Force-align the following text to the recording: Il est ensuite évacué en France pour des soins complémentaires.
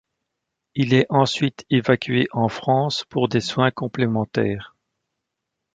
Il 0.73 0.95
est 0.95 1.05
ensuite 1.11 1.63
évacué 1.69 2.27
en 2.31 2.49
France 2.49 3.05
pour 3.07 3.27
des 3.29 3.39
soins 3.39 3.69
complémentaires. 3.69 4.75